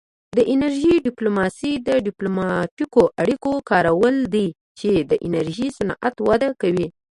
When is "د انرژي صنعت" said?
5.09-6.15